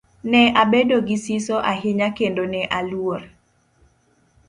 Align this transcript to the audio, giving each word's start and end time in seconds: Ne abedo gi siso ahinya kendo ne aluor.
Ne 0.31 0.41
abedo 0.61 0.97
gi 1.07 1.17
siso 1.25 1.55
ahinya 1.71 2.07
kendo 2.17 2.43
ne 2.53 2.61
aluor. 2.77 3.21